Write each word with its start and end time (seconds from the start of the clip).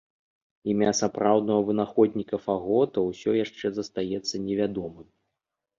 Імя 0.71 0.93
сапраўднага 0.99 1.61
вынаходніка 1.67 2.35
фагота 2.47 3.07
ўсё 3.09 3.39
яшчэ 3.45 3.65
застаецца 3.79 4.35
невядомым. 4.49 5.07